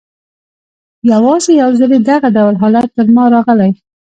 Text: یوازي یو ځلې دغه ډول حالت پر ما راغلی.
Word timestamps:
یوازي 1.11 1.51
یو 1.61 1.69
ځلې 1.79 1.97
دغه 2.09 2.27
ډول 2.37 2.55
حالت 2.61 2.87
پر 2.95 3.07
ما 3.15 3.23
راغلی. 3.33 3.71